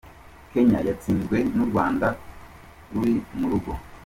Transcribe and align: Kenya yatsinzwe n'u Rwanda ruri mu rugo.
Kenya 0.51 0.79
yatsinzwe 0.87 1.37
n'u 1.55 1.65
Rwanda 1.69 2.07
ruri 2.91 3.15
mu 3.37 3.45
rugo. 3.51 3.71